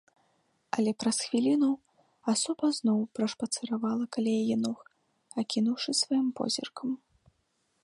[0.75, 1.69] Але праз хвіліну
[2.33, 4.79] асоба зноў прашпацыравала каля яе ног,
[5.43, 6.89] акінуўшы сваім позіркам.